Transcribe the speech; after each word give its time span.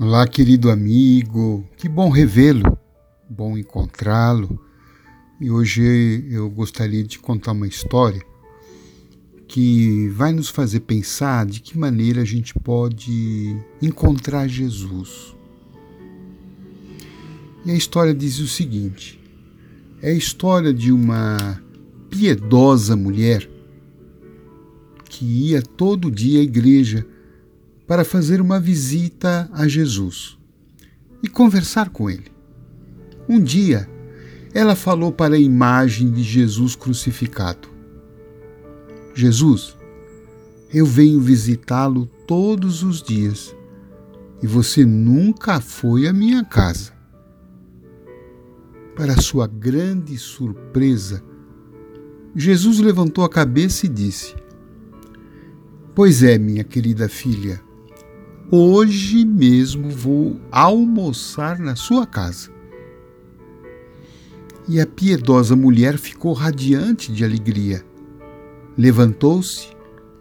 Olá, 0.00 0.28
querido 0.28 0.70
amigo, 0.70 1.68
que 1.76 1.88
bom 1.88 2.08
revê-lo, 2.08 2.78
bom 3.28 3.58
encontrá-lo. 3.58 4.56
E 5.40 5.50
hoje 5.50 6.24
eu 6.30 6.48
gostaria 6.48 7.02
de 7.02 7.18
contar 7.18 7.50
uma 7.50 7.66
história 7.66 8.22
que 9.48 10.08
vai 10.10 10.32
nos 10.32 10.50
fazer 10.50 10.80
pensar 10.80 11.44
de 11.46 11.58
que 11.58 11.76
maneira 11.76 12.22
a 12.22 12.24
gente 12.24 12.54
pode 12.54 13.56
encontrar 13.82 14.46
Jesus. 14.46 15.34
E 17.66 17.72
a 17.72 17.74
história 17.74 18.14
diz 18.14 18.38
o 18.38 18.46
seguinte: 18.46 19.20
é 20.00 20.10
a 20.10 20.14
história 20.14 20.72
de 20.72 20.92
uma 20.92 21.60
piedosa 22.08 22.94
mulher 22.94 23.50
que 25.10 25.24
ia 25.24 25.60
todo 25.60 26.08
dia 26.08 26.38
à 26.38 26.44
igreja 26.44 27.04
para 27.88 28.04
fazer 28.04 28.38
uma 28.38 28.60
visita 28.60 29.48
a 29.50 29.66
Jesus 29.66 30.36
e 31.22 31.28
conversar 31.28 31.88
com 31.88 32.10
ele. 32.10 32.30
Um 33.26 33.40
dia, 33.40 33.88
ela 34.52 34.76
falou 34.76 35.10
para 35.10 35.36
a 35.36 35.40
imagem 35.40 36.10
de 36.10 36.22
Jesus 36.22 36.76
crucificado: 36.76 37.66
Jesus, 39.14 39.74
eu 40.72 40.84
venho 40.84 41.18
visitá-lo 41.18 42.04
todos 42.26 42.82
os 42.82 43.02
dias 43.02 43.56
e 44.42 44.46
você 44.46 44.84
nunca 44.84 45.58
foi 45.58 46.06
à 46.06 46.12
minha 46.12 46.44
casa. 46.44 46.92
Para 48.94 49.20
sua 49.20 49.46
grande 49.46 50.18
surpresa, 50.18 51.22
Jesus 52.36 52.80
levantou 52.80 53.24
a 53.24 53.30
cabeça 53.30 53.86
e 53.86 53.88
disse: 53.88 54.34
Pois 55.94 56.22
é, 56.22 56.36
minha 56.36 56.64
querida 56.64 57.08
filha, 57.08 57.66
Hoje 58.50 59.26
mesmo 59.26 59.90
vou 59.90 60.40
almoçar 60.50 61.58
na 61.58 61.76
sua 61.76 62.06
casa. 62.06 62.48
E 64.66 64.80
a 64.80 64.86
piedosa 64.86 65.54
mulher 65.54 65.98
ficou 65.98 66.32
radiante 66.32 67.12
de 67.12 67.22
alegria. 67.22 67.84
Levantou-se 68.74 69.68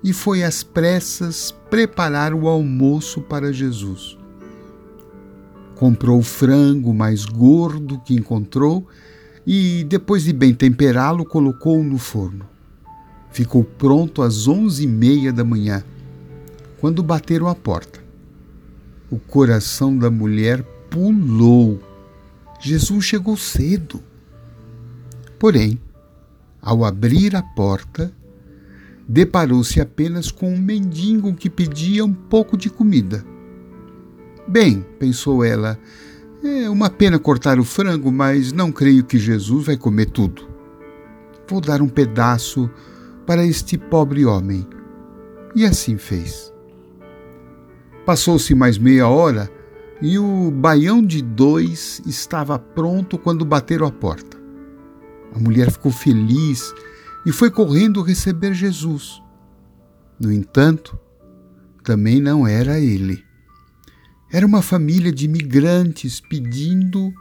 e 0.03 0.11
foi 0.11 0.43
às 0.43 0.61
pressas 0.61 1.55
preparar 1.69 2.33
o 2.33 2.49
almoço 2.49 3.21
para 3.21 3.53
Jesus. 3.53 4.17
Comprou 5.75 6.19
o 6.19 6.23
frango 6.23 6.93
mais 6.93 7.23
gordo 7.23 7.97
que 8.01 8.13
encontrou 8.13 8.85
e, 9.45 9.85
depois 9.85 10.25
de 10.25 10.33
bem 10.33 10.53
temperá-lo, 10.53 11.23
colocou-o 11.23 11.81
no 11.81 11.97
forno. 11.97 12.45
Ficou 13.31 13.63
pronto 13.63 14.21
às 14.21 14.49
onze 14.49 14.83
e 14.83 14.87
meia 14.87 15.31
da 15.31 15.45
manhã, 15.45 15.81
quando 16.81 17.01
bateram 17.01 17.47
a 17.47 17.55
porta. 17.55 18.05
O 19.09 19.17
coração 19.17 19.97
da 19.97 20.11
mulher 20.11 20.63
pulou. 20.89 21.79
Jesus 22.59 23.05
chegou 23.05 23.37
cedo. 23.37 24.03
Porém, 25.39 25.79
ao 26.61 26.83
abrir 26.83 27.35
a 27.35 27.41
porta, 27.41 28.11
deparou-se 29.07 29.79
apenas 29.79 30.31
com 30.31 30.53
um 30.53 30.59
mendigo 30.59 31.33
que 31.33 31.49
pedia 31.49 32.03
um 32.03 32.13
pouco 32.13 32.57
de 32.57 32.69
comida. 32.69 33.23
Bem, 34.47 34.85
pensou 34.99 35.43
ela, 35.43 35.79
é 36.43 36.69
uma 36.69 36.89
pena 36.89 37.17
cortar 37.17 37.59
o 37.59 37.63
frango, 37.63 38.11
mas 38.11 38.51
não 38.51 38.71
creio 38.71 39.03
que 39.03 39.17
Jesus 39.17 39.65
vai 39.65 39.77
comer 39.77 40.07
tudo. 40.07 40.47
Vou 41.47 41.61
dar 41.61 41.81
um 41.81 41.87
pedaço 41.87 42.69
para 43.25 43.45
este 43.45 43.77
pobre 43.77 44.25
homem. 44.25 44.67
E 45.55 45.65
assim 45.65 45.97
fez. 45.97 46.51
Passou-se 48.07 48.55
mais 48.55 48.77
meia 48.77 49.05
hora 49.09 49.51
e 50.01 50.17
o 50.17 50.49
baião 50.49 51.05
de 51.05 51.21
dois 51.21 52.01
estava 52.05 52.57
pronto 52.57 53.17
quando 53.17 53.43
bateram 53.43 53.85
a 53.85 53.91
porta. 53.91 54.37
A 55.35 55.37
mulher 55.37 55.69
ficou 55.69 55.91
feliz 55.91 56.73
e 57.25 57.33
foi 57.33 57.51
correndo 57.51 58.01
receber 58.01 58.53
Jesus. 58.53 59.21
No 60.17 60.31
entanto, 60.31 60.97
também 61.83 62.21
não 62.21 62.47
era 62.47 62.79
ele. 62.79 63.21
Era 64.31 64.45
uma 64.45 64.61
família 64.61 65.11
de 65.11 65.25
imigrantes 65.25 66.21
pedindo 66.21 67.11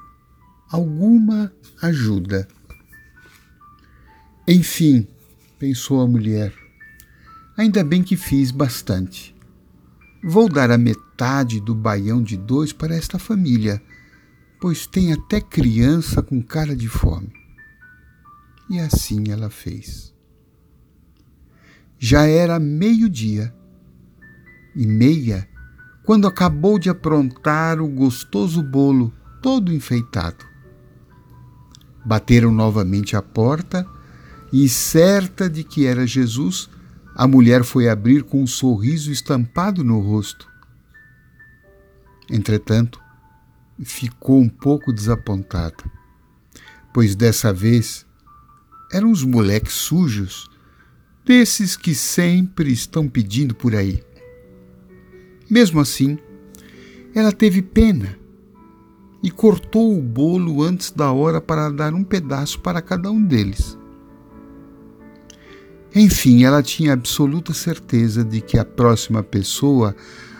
alguma 0.70 1.52
ajuda. 1.82 2.46
Enfim, 4.46 5.04
pensou 5.58 6.00
a 6.00 6.06
mulher, 6.06 6.54
ainda 7.56 7.82
bem 7.82 8.04
que 8.04 8.16
fiz 8.16 8.52
bastante. 8.52 9.35
Vou 10.28 10.48
dar 10.48 10.72
a 10.72 10.76
metade 10.76 11.60
do 11.60 11.72
baião 11.72 12.20
de 12.20 12.36
dois 12.36 12.72
para 12.72 12.96
esta 12.96 13.16
família, 13.16 13.80
pois 14.60 14.84
tem 14.84 15.12
até 15.12 15.40
criança 15.40 16.20
com 16.20 16.42
cara 16.42 16.74
de 16.74 16.88
fome. 16.88 17.32
E 18.68 18.80
assim 18.80 19.30
ela 19.30 19.48
fez. 19.48 20.12
Já 21.96 22.26
era 22.26 22.58
meio-dia 22.58 23.54
e 24.74 24.84
meia 24.84 25.48
quando 26.04 26.26
acabou 26.26 26.76
de 26.76 26.90
aprontar 26.90 27.80
o 27.80 27.86
gostoso 27.86 28.64
bolo 28.64 29.14
todo 29.40 29.72
enfeitado. 29.72 30.44
Bateram 32.04 32.50
novamente 32.50 33.14
a 33.14 33.22
porta 33.22 33.86
e, 34.52 34.68
certa 34.68 35.48
de 35.48 35.62
que 35.62 35.86
era 35.86 36.04
Jesus, 36.04 36.68
a 37.16 37.26
mulher 37.26 37.64
foi 37.64 37.88
abrir 37.88 38.24
com 38.24 38.42
um 38.42 38.46
sorriso 38.46 39.10
estampado 39.10 39.82
no 39.82 39.98
rosto. 40.00 40.46
Entretanto, 42.30 43.00
ficou 43.82 44.38
um 44.38 44.50
pouco 44.50 44.92
desapontada, 44.92 45.82
pois 46.92 47.16
dessa 47.16 47.54
vez 47.54 48.04
eram 48.92 49.10
os 49.10 49.24
moleques 49.24 49.72
sujos, 49.72 50.50
desses 51.24 51.74
que 51.74 51.94
sempre 51.94 52.70
estão 52.70 53.08
pedindo 53.08 53.54
por 53.54 53.74
aí. 53.74 54.04
Mesmo 55.48 55.80
assim, 55.80 56.18
ela 57.14 57.32
teve 57.32 57.62
pena 57.62 58.18
e 59.22 59.30
cortou 59.30 59.98
o 59.98 60.02
bolo 60.02 60.62
antes 60.62 60.90
da 60.90 61.10
hora 61.10 61.40
para 61.40 61.70
dar 61.70 61.94
um 61.94 62.04
pedaço 62.04 62.60
para 62.60 62.82
cada 62.82 63.10
um 63.10 63.24
deles. 63.24 63.78
Enfim, 65.98 66.44
ela 66.44 66.62
tinha 66.62 66.92
absoluta 66.92 67.54
certeza 67.54 68.22
de 68.22 68.42
que 68.42 68.58
a 68.58 68.66
próxima 68.66 69.22
pessoa 69.22 69.96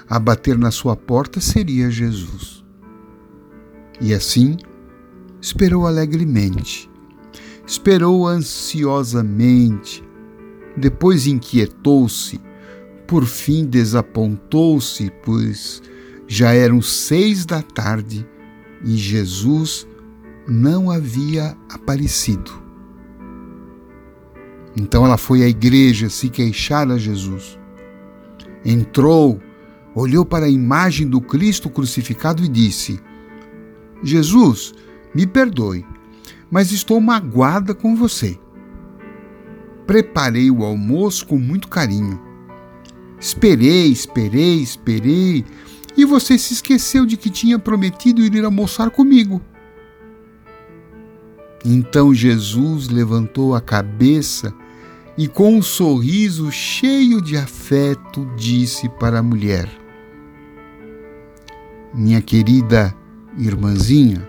a 0.06 0.20
bater 0.20 0.58
na 0.58 0.70
sua 0.70 0.94
porta 0.94 1.40
seria 1.40 1.90
Jesus. 1.90 2.62
E 3.98 4.12
assim, 4.12 4.58
esperou 5.40 5.86
alegremente, 5.86 6.90
esperou 7.66 8.28
ansiosamente, 8.28 10.04
depois 10.76 11.26
inquietou-se, 11.26 12.38
por 13.06 13.24
fim 13.24 13.64
desapontou-se, 13.64 15.10
pois 15.24 15.82
já 16.28 16.52
eram 16.52 16.82
seis 16.82 17.46
da 17.46 17.62
tarde 17.62 18.28
e 18.84 18.94
Jesus 18.94 19.88
não 20.46 20.90
havia 20.90 21.56
aparecido. 21.70 22.65
Então 24.76 25.04
ela 25.04 25.16
foi 25.16 25.42
à 25.42 25.48
igreja 25.48 26.10
se 26.10 26.28
queixar 26.28 26.90
a 26.90 26.98
Jesus. 26.98 27.58
Entrou, 28.64 29.40
olhou 29.94 30.24
para 30.24 30.44
a 30.44 30.50
imagem 30.50 31.08
do 31.08 31.20
Cristo 31.20 31.70
crucificado 31.70 32.44
e 32.44 32.48
disse: 32.48 33.00
Jesus, 34.02 34.74
me 35.14 35.26
perdoe, 35.26 35.86
mas 36.50 36.72
estou 36.72 37.00
magoada 37.00 37.74
com 37.74 37.96
você. 37.96 38.38
Preparei 39.86 40.50
o 40.50 40.64
almoço 40.64 41.26
com 41.26 41.38
muito 41.38 41.68
carinho. 41.68 42.20
Esperei, 43.18 43.86
esperei, 43.86 44.60
esperei, 44.60 45.44
e 45.96 46.04
você 46.04 46.36
se 46.36 46.52
esqueceu 46.52 47.06
de 47.06 47.16
que 47.16 47.30
tinha 47.30 47.58
prometido 47.58 48.22
ir 48.22 48.44
almoçar 48.44 48.90
comigo. 48.90 49.40
Então 51.64 52.12
Jesus 52.12 52.88
levantou 52.88 53.54
a 53.54 53.60
cabeça 53.60 54.52
e, 55.16 55.26
com 55.26 55.56
um 55.56 55.62
sorriso 55.62 56.50
cheio 56.52 57.22
de 57.22 57.36
afeto, 57.36 58.26
disse 58.36 58.88
para 58.88 59.20
a 59.20 59.22
mulher: 59.22 59.68
Minha 61.94 62.20
querida 62.20 62.94
irmãzinha, 63.38 64.26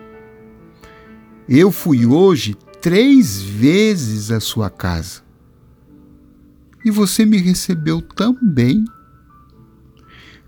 eu 1.48 1.72
fui 1.72 2.06
hoje 2.06 2.56
três 2.82 3.42
vezes 3.42 4.32
à 4.32 4.40
sua 4.40 4.70
casa 4.70 5.28
e 6.88 6.92
você 6.92 7.26
me 7.26 7.38
recebeu 7.38 8.02
tão 8.02 8.38
bem. 8.42 8.86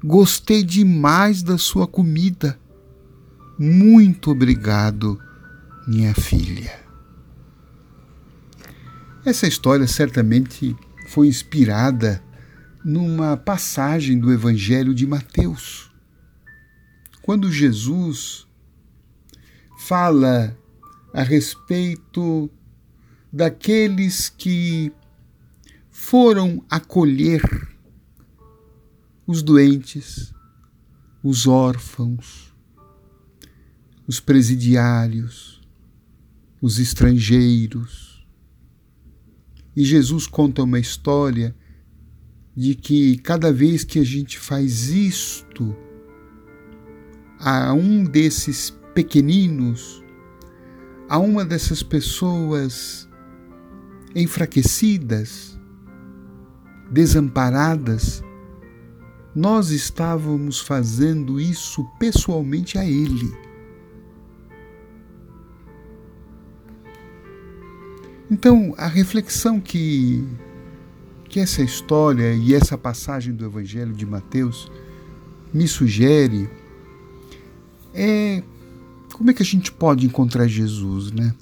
Gostei 0.01 0.63
demais 0.63 1.43
da 1.43 1.57
sua 1.57 1.85
comida. 1.85 2.57
Muito 3.57 4.31
obrigado, 4.31 5.19
minha 5.85 6.13
filha. 6.13 6.88
Essa 9.25 9.47
história 9.47 9.85
certamente 9.85 10.75
foi 11.07 11.27
inspirada 11.27 12.23
numa 12.83 13.35
passagem 13.35 14.17
do 14.17 14.31
Evangelho 14.31 14.95
de 14.95 15.05
Mateus, 15.05 15.91
quando 17.21 17.51
Jesus 17.51 18.47
fala 19.77 20.57
a 21.13 21.21
respeito 21.21 22.49
daqueles 23.31 24.29
que 24.29 24.91
foram 25.91 26.63
acolher 26.69 27.41
os 29.27 29.43
doentes, 29.43 30.33
os 31.21 31.45
órfãos, 31.45 32.55
os 34.07 34.19
presidiários, 34.19 35.61
os 36.61 36.79
estrangeiros. 36.79 38.08
E 39.75 39.83
Jesus 39.83 40.27
conta 40.27 40.63
uma 40.63 40.79
história 40.79 41.55
de 42.55 42.75
que 42.75 43.17
cada 43.19 43.53
vez 43.53 43.83
que 43.83 43.99
a 43.99 44.03
gente 44.03 44.37
faz 44.37 44.89
isto 44.89 45.75
a 47.39 47.73
um 47.73 48.03
desses 48.03 48.71
pequeninos, 48.93 50.03
a 51.07 51.17
uma 51.17 51.45
dessas 51.45 51.81
pessoas 51.81 53.07
enfraquecidas, 54.13 55.57
desamparadas, 56.91 58.23
nós 59.33 59.69
estávamos 59.69 60.59
fazendo 60.59 61.39
isso 61.39 61.85
pessoalmente 61.99 62.77
a 62.77 62.85
Ele. 62.85 63.48
Então, 68.31 68.75
a 68.77 68.87
reflexão 68.87 69.59
que, 69.59 70.23
que 71.25 71.39
essa 71.39 71.63
história 71.63 72.33
e 72.33 72.53
essa 72.53 72.77
passagem 72.77 73.33
do 73.33 73.43
Evangelho 73.43 73.93
de 73.93 74.05
Mateus 74.05 74.71
me 75.51 75.67
sugere 75.67 76.47
é 77.93 78.43
como 79.13 79.31
é 79.31 79.33
que 79.33 79.41
a 79.41 79.45
gente 79.45 79.71
pode 79.71 80.05
encontrar 80.05 80.47
Jesus, 80.47 81.11
né? 81.11 81.33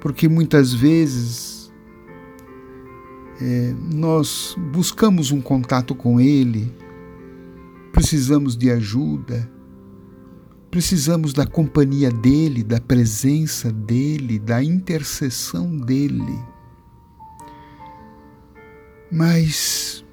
Porque 0.00 0.28
muitas 0.28 0.72
vezes 0.72 1.70
é, 3.40 3.74
nós 3.92 4.54
buscamos 4.72 5.32
um 5.32 5.40
contato 5.40 5.94
com 5.94 6.20
Ele, 6.20 6.72
precisamos 7.92 8.56
de 8.56 8.70
ajuda, 8.70 9.50
precisamos 10.70 11.32
da 11.32 11.46
companhia 11.46 12.10
dEle, 12.10 12.62
da 12.62 12.80
presença 12.80 13.72
dEle, 13.72 14.38
da 14.38 14.62
intercessão 14.62 15.76
dEle. 15.78 16.38
Mas 19.10 20.04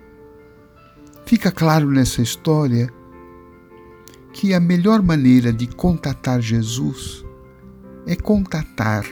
fica 1.26 1.52
claro 1.52 1.92
nessa 1.92 2.22
história 2.22 2.92
que 4.34 4.54
a 4.54 4.60
melhor 4.60 5.02
maneira 5.02 5.54
de 5.54 5.68
contatar 5.68 6.42
Jesus 6.42 7.24
é 8.08 8.16
contatar 8.16 9.06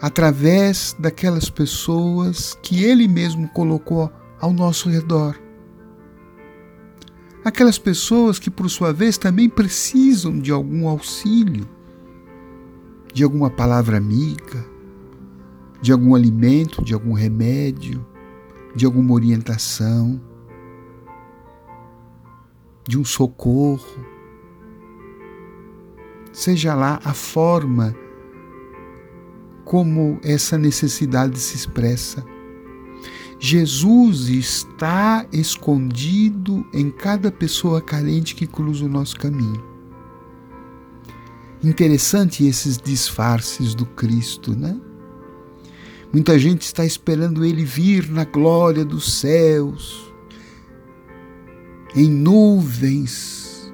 através 0.00 0.96
daquelas 0.98 1.50
pessoas 1.50 2.58
que 2.62 2.82
Ele 2.82 3.06
mesmo 3.06 3.48
colocou 3.48 4.10
ao 4.40 4.52
nosso 4.52 4.88
redor. 4.88 5.38
Aquelas 7.44 7.78
pessoas 7.78 8.38
que, 8.38 8.50
por 8.50 8.68
sua 8.68 8.92
vez, 8.92 9.16
também 9.16 9.48
precisam 9.48 10.38
de 10.38 10.50
algum 10.50 10.86
auxílio, 10.88 11.66
de 13.14 13.24
alguma 13.24 13.48
palavra 13.48 13.96
amiga, 13.96 14.64
de 15.80 15.90
algum 15.90 16.14
alimento, 16.14 16.84
de 16.84 16.92
algum 16.92 17.14
remédio, 17.14 18.04
de 18.74 18.84
alguma 18.84 19.14
orientação, 19.14 20.20
de 22.86 22.98
um 22.98 23.04
socorro. 23.04 24.04
Seja 26.32 26.74
lá 26.74 27.00
a 27.02 27.14
forma 27.14 27.94
como 29.64 30.18
essa 30.22 30.58
necessidade 30.58 31.38
se 31.38 31.56
expressa. 31.56 32.24
Jesus 33.42 34.28
está 34.28 35.26
escondido 35.32 36.62
em 36.74 36.90
cada 36.90 37.32
pessoa 37.32 37.80
carente 37.80 38.34
que 38.34 38.46
cruza 38.46 38.84
o 38.84 38.88
nosso 38.88 39.16
caminho. 39.16 39.64
Interessante 41.64 42.46
esses 42.46 42.76
disfarces 42.76 43.74
do 43.74 43.86
Cristo, 43.86 44.54
né? 44.54 44.78
Muita 46.12 46.38
gente 46.38 46.62
está 46.62 46.84
esperando 46.84 47.42
ele 47.42 47.64
vir 47.64 48.10
na 48.10 48.26
glória 48.26 48.84
dos 48.84 49.20
céus, 49.20 50.12
em 51.96 52.10
nuvens 52.10 53.72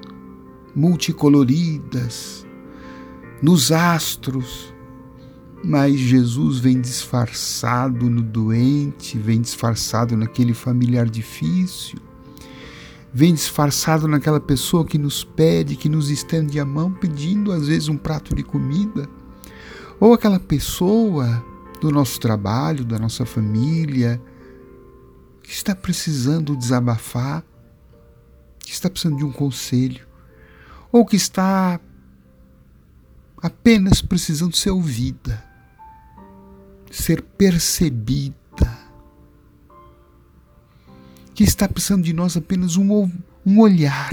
multicoloridas, 0.77 2.47
nos 3.43 3.73
astros, 3.73 4.73
mas 5.69 5.99
Jesus 5.99 6.61
vem 6.61 6.81
disfarçado 6.81 8.09
no 8.09 8.23
doente, 8.23 9.19
vem 9.19 9.41
disfarçado 9.41 10.17
naquele 10.17 10.55
familiar 10.55 11.11
difícil, 11.11 11.99
vem 13.13 13.35
disfarçado 13.35 14.07
naquela 14.07 14.39
pessoa 14.39 14.87
que 14.87 14.97
nos 14.97 15.25
pede, 15.25 15.75
que 15.75 15.89
nos 15.89 16.09
estende 16.09 16.61
a 16.61 16.65
mão 16.65 16.93
pedindo 16.93 17.51
às 17.51 17.67
vezes 17.67 17.89
um 17.89 17.97
prato 17.97 18.33
de 18.33 18.45
comida, 18.45 19.09
ou 19.99 20.15
aquela 20.15 20.39
pessoa 20.39 21.45
do 21.81 21.91
nosso 21.91 22.21
trabalho, 22.21 22.85
da 22.85 22.97
nossa 22.97 23.27
família, 23.27 24.23
que 25.43 25.51
está 25.51 25.75
precisando 25.75 26.55
desabafar, 26.55 27.45
que 28.61 28.71
está 28.71 28.89
precisando 28.89 29.17
de 29.17 29.25
um 29.25 29.33
conselho, 29.33 30.07
ou 30.93 31.05
que 31.05 31.17
está 31.17 31.81
apenas 33.43 34.01
precisando 34.01 34.55
ser 34.55 34.71
ouvida, 34.71 35.45
ser 36.91 37.23
percebida, 37.23 38.35
que 41.35 41.44
está 41.44 41.69
precisando 41.69 42.05
de 42.05 42.12
nós 42.12 42.37
apenas 42.37 42.77
um, 42.77 43.11
um 43.44 43.61
olhar 43.61 44.11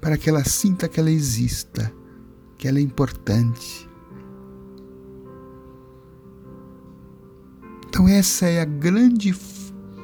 para 0.00 0.16
que 0.16 0.28
ela 0.28 0.44
sinta 0.44 0.88
que 0.88 1.00
ela 1.00 1.10
exista, 1.10 1.92
que 2.58 2.68
ela 2.68 2.78
é 2.78 2.82
importante. 2.82 3.88
Então, 7.88 8.06
essa 8.06 8.46
é 8.46 8.60
a 8.60 8.64
grande 8.64 9.34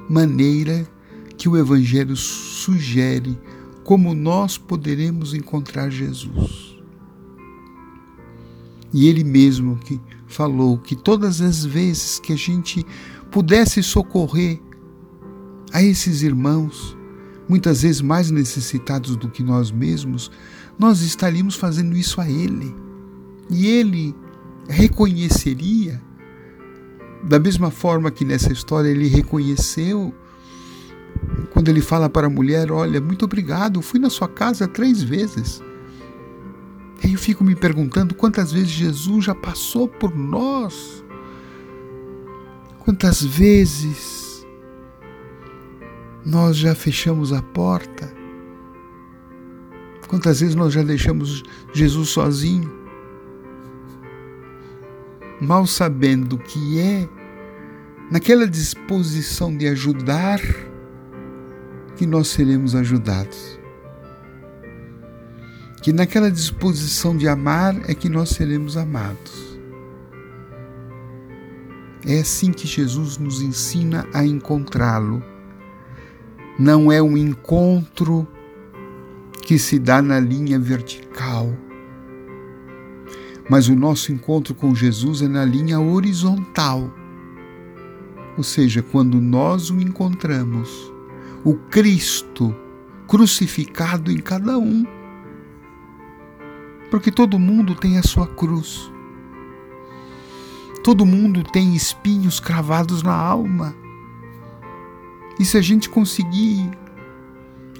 maneira 0.08 0.88
que 1.37 1.49
o 1.49 1.56
Evangelho 1.56 2.17
sugere 2.17 3.39
como 3.84 4.15
nós 4.15 4.56
poderemos 4.56 5.34
encontrar 5.34 5.91
Jesus. 5.91 6.77
E 8.93 9.08
ele 9.08 9.25
mesmo 9.25 9.77
que 9.77 10.01
falou 10.32 10.79
que 10.79 10.96
todas 10.96 11.41
as 11.41 11.65
vezes 11.65 12.19
que 12.19 12.32
a 12.32 12.36
gente 12.36 12.84
pudesse 13.31 13.82
socorrer 13.82 14.60
a 15.72 15.82
esses 15.82 16.22
irmãos, 16.22 16.96
muitas 17.48 17.82
vezes 17.82 18.01
mais 18.01 18.31
necessitados 18.31 19.17
do 19.17 19.29
que 19.29 19.43
nós 19.43 19.70
mesmos, 19.70 20.31
nós 20.79 21.03
estaríamos 21.03 21.55
fazendo 21.55 21.96
isso 21.96 22.20
a 22.20 22.29
ele. 22.29 22.74
E 23.51 23.67
ele 23.67 24.15
reconheceria, 24.69 26.01
da 27.24 27.39
mesma 27.39 27.70
forma 27.70 28.10
que 28.10 28.24
nessa 28.24 28.53
história 28.53 28.89
ele 28.89 29.08
reconheceu, 29.08 30.15
quando 31.53 31.69
ele 31.69 31.81
fala 31.81 32.08
para 32.08 32.27
a 32.27 32.31
mulher: 32.31 32.72
Olha, 32.72 33.01
muito 33.01 33.24
obrigado, 33.24 33.82
fui 33.82 34.01
na 34.01 34.10
sua 34.10 34.29
casa 34.29 34.67
três 34.67 35.03
vezes 35.03 35.62
Eu 37.03 37.19
fico 37.19 37.43
me 37.43 37.56
perguntando 37.56 38.15
quantas 38.15 38.53
vezes 38.53 38.71
Jesus 38.71 39.25
já 39.25 39.35
passou 39.35 39.89
por 39.89 40.17
nós. 40.17 41.05
Quantas 42.79 43.23
vezes 43.23 44.47
nós 46.25 46.56
já 46.56 46.75
fechamos 46.75 47.32
a 47.32 47.43
porta. 47.43 48.13
Quantas 50.06 50.41
vezes 50.41 50.55
nós 50.55 50.73
já 50.73 50.82
deixamos 50.82 51.43
Jesus 51.73 52.11
sozinho, 52.11 52.71
mal 55.41 55.67
sabendo 55.67 56.37
que 56.37 56.79
é 56.79 57.09
naquela 58.11 58.47
disposição 58.47 59.56
de 59.56 59.67
ajudar 59.69 60.39
que 61.97 62.06
nós 62.06 62.29
seremos 62.29 62.75
ajudados 62.75 63.61
que 65.82 65.93
naquela 65.93 66.31
disposição 66.31 67.17
de 67.17 67.27
amar 67.27 67.74
é 67.91 67.94
que 67.94 68.08
nós 68.08 68.31
seremos 68.31 68.77
amados. 68.77 69.58
É 72.06 72.20
assim 72.20 72.53
que 72.53 72.67
Jesus 72.67 73.19
nos 73.19 73.43
ensina 73.43 74.06
a 74.15 74.24
encontrá-lo. 74.24 75.22
Não 76.58 76.91
é 76.91 77.03
um 77.03 77.17
encontro 77.17 78.27
que 79.43 79.58
se 79.58 79.79
dá 79.79 80.01
na 80.01 80.20
linha 80.20 80.58
vertical, 80.58 81.53
mas 83.51 83.69
o 83.69 83.74
nosso 83.74 84.12
encontro 84.12 84.55
com 84.55 84.74
Jesus 84.74 85.20
é 85.20 85.29
na 85.29 85.44
linha 85.44 85.81
horizontal. 85.81 86.93
Ou 88.36 88.44
seja, 88.44 88.82
quando 88.82 89.20
nós 89.20 89.69
o 89.69 89.81
encontramos, 89.81 90.93
o 91.44 91.55
Cristo 91.55 92.55
crucificado 93.08 94.10
em 94.10 94.19
cada 94.19 94.56
um. 94.58 95.02
Porque 96.93 97.11
todo 97.11 97.39
mundo 97.39 97.75
tem 97.75 97.96
a 97.96 98.03
sua 98.03 98.27
cruz. 98.27 98.93
Todo 100.84 101.06
mundo 101.06 101.43
tem 101.43 101.75
espinhos 101.75 102.39
cravados 102.39 103.03
na 103.03 103.15
alma. 103.15 103.75
E 105.41 105.44
se 105.46 105.56
a 105.56 105.63
gente 105.63 105.89
conseguir 105.89 106.70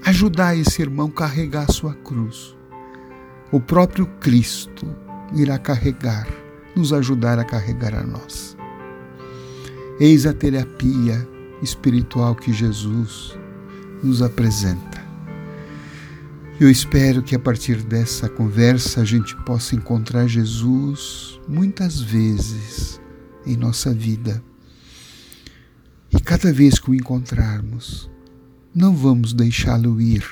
ajudar 0.03 0.57
esse 0.57 0.81
irmão 0.81 1.09
a 1.09 1.19
carregar 1.19 1.67
a 1.69 1.73
sua 1.75 1.93
cruz, 1.93 2.57
o 3.53 3.61
próprio 3.61 4.07
Cristo 4.19 4.87
irá 5.35 5.59
carregar, 5.59 6.27
nos 6.75 6.91
ajudar 6.91 7.39
a 7.39 7.45
carregar 7.45 7.95
a 7.95 8.03
nós. 8.03 8.57
Eis 10.01 10.25
a 10.25 10.33
terapia 10.33 11.29
espiritual 11.61 12.35
que 12.35 12.51
Jesus 12.51 13.39
nos 14.03 14.23
apresenta. 14.23 15.02
Eu 16.63 16.71
espero 16.71 17.25
que 17.25 17.35
a 17.35 17.41
partir 17.41 17.83
dessa 17.83 18.29
conversa 18.29 19.01
a 19.01 19.05
gente 19.05 19.35
possa 19.39 19.75
encontrar 19.75 20.29
Jesus 20.29 21.41
muitas 21.49 22.01
vezes 22.01 23.01
em 23.45 23.57
nossa 23.57 23.93
vida. 23.93 24.41
E 26.13 26.21
cada 26.21 26.53
vez 26.53 26.79
que 26.79 26.89
o 26.89 26.95
encontrarmos, 26.95 28.09
não 28.73 28.95
vamos 28.95 29.33
deixá-lo 29.33 30.01
ir 30.01 30.25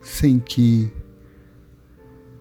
sem 0.00 0.38
que 0.38 0.90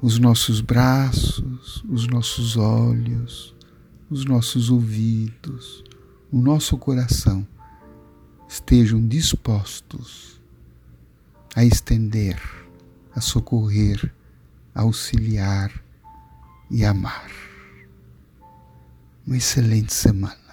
os 0.02 0.18
nossos 0.18 0.62
braços, 0.62 1.84
os 1.90 2.08
nossos 2.08 2.56
olhos, 2.56 3.54
os 4.10 4.24
nossos 4.24 4.70
ouvidos, 4.70 5.84
o 6.32 6.40
nosso 6.40 6.78
coração 6.78 7.46
estejam 8.48 9.06
dispostos 9.06 10.42
a 11.54 11.66
estender, 11.66 12.40
a 13.18 13.22
socorrer, 13.22 14.14
a 14.76 14.84
auxiliar 14.84 15.72
e 16.70 16.86
amar. 16.86 17.32
Uma 19.26 19.36
excelente 19.36 19.92
semana. 19.92 20.47